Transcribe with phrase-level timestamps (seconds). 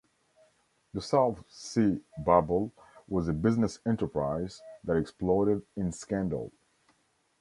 [0.95, 2.71] The South Sea Bubble
[3.07, 6.51] was a business enterprise that exploded in scandal.